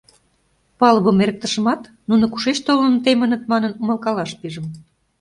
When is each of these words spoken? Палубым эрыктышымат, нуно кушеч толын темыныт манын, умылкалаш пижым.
Палубым 0.79 1.17
эрыктышымат, 1.23 1.81
нуно 2.09 2.25
кушеч 2.29 2.57
толын 2.67 2.93
темыныт 3.05 3.43
манын, 3.51 3.73
умылкалаш 3.81 4.31
пижым. 4.39 4.65